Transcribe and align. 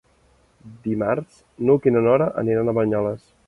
Dimarts 0.87 1.37
n'Hug 1.67 1.87
i 1.91 1.95
na 1.97 2.05
Nora 2.09 2.33
aniran 2.47 2.73
a 2.73 2.79
Banyoles. 2.83 3.33